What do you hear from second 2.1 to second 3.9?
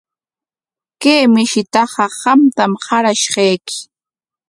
qamtam qarashqayki.